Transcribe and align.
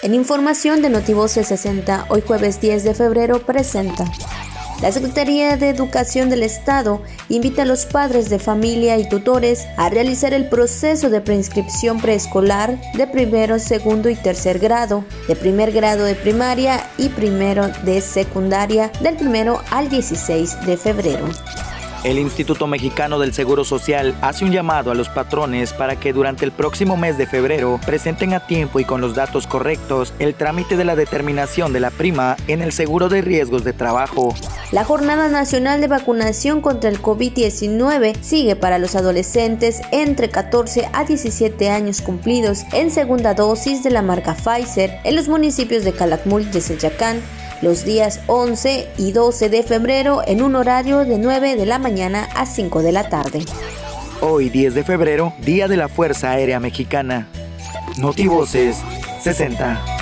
En 0.00 0.14
información 0.14 0.82
de 0.82 0.90
Notivoce 0.90 1.44
60, 1.44 2.06
hoy 2.08 2.22
jueves 2.26 2.60
10 2.60 2.82
de 2.84 2.94
febrero, 2.94 3.40
presenta. 3.40 4.04
La 4.80 4.90
Secretaría 4.90 5.56
de 5.56 5.68
Educación 5.68 6.28
del 6.28 6.42
Estado 6.42 7.02
invita 7.28 7.62
a 7.62 7.66
los 7.66 7.86
padres 7.86 8.28
de 8.30 8.40
familia 8.40 8.98
y 8.98 9.08
tutores 9.08 9.64
a 9.76 9.90
realizar 9.90 10.34
el 10.34 10.48
proceso 10.48 11.08
de 11.08 11.20
preinscripción 11.20 12.00
preescolar 12.00 12.80
de 12.94 13.06
primero, 13.06 13.60
segundo 13.60 14.08
y 14.08 14.16
tercer 14.16 14.58
grado, 14.58 15.04
de 15.28 15.36
primer 15.36 15.70
grado 15.70 16.04
de 16.04 16.16
primaria 16.16 16.84
y 16.98 17.10
primero 17.10 17.68
de 17.84 18.00
secundaria 18.00 18.90
del 19.02 19.16
primero 19.16 19.62
al 19.70 19.88
16 19.88 20.66
de 20.66 20.76
febrero. 20.76 21.28
El 22.04 22.18
Instituto 22.18 22.66
Mexicano 22.66 23.20
del 23.20 23.32
Seguro 23.32 23.64
Social 23.64 24.16
hace 24.22 24.44
un 24.44 24.50
llamado 24.50 24.90
a 24.90 24.94
los 24.96 25.08
patrones 25.08 25.72
para 25.72 25.94
que 25.94 26.12
durante 26.12 26.44
el 26.44 26.50
próximo 26.50 26.96
mes 26.96 27.16
de 27.16 27.28
febrero 27.28 27.78
presenten 27.86 28.34
a 28.34 28.44
tiempo 28.44 28.80
y 28.80 28.84
con 28.84 29.00
los 29.00 29.14
datos 29.14 29.46
correctos 29.46 30.12
el 30.18 30.34
trámite 30.34 30.76
de 30.76 30.84
la 30.84 30.96
determinación 30.96 31.72
de 31.72 31.78
la 31.78 31.90
prima 31.92 32.36
en 32.48 32.60
el 32.60 32.72
seguro 32.72 33.08
de 33.08 33.22
riesgos 33.22 33.62
de 33.62 33.72
trabajo. 33.72 34.34
La 34.72 34.82
Jornada 34.82 35.28
Nacional 35.28 35.80
de 35.80 35.86
Vacunación 35.86 36.60
contra 36.60 36.90
el 36.90 37.00
COVID-19 37.00 38.20
sigue 38.20 38.56
para 38.56 38.80
los 38.80 38.96
adolescentes 38.96 39.80
entre 39.92 40.28
14 40.28 40.88
a 40.92 41.04
17 41.04 41.70
años 41.70 42.00
cumplidos 42.00 42.64
en 42.72 42.90
segunda 42.90 43.34
dosis 43.34 43.84
de 43.84 43.90
la 43.90 44.02
marca 44.02 44.34
Pfizer 44.34 44.98
en 45.04 45.14
los 45.14 45.28
municipios 45.28 45.84
de 45.84 45.92
Calakmul 45.92 46.48
y 46.52 46.60
Seyacán, 46.60 47.20
los 47.62 47.84
días 47.84 48.20
11 48.26 48.88
y 48.98 49.12
12 49.12 49.48
de 49.48 49.62
febrero 49.62 50.22
en 50.26 50.42
un 50.42 50.56
horario 50.56 51.04
de 51.04 51.16
9 51.16 51.56
de 51.56 51.64
la 51.64 51.78
mañana 51.78 52.28
a 52.34 52.44
5 52.44 52.82
de 52.82 52.92
la 52.92 53.08
tarde. 53.08 53.44
Hoy 54.20 54.50
10 54.50 54.74
de 54.74 54.84
febrero, 54.84 55.32
Día 55.44 55.68
de 55.68 55.76
la 55.76 55.88
Fuerza 55.88 56.32
Aérea 56.32 56.60
Mexicana. 56.60 57.28
Notivoces 57.96 58.76
60. 59.22 60.01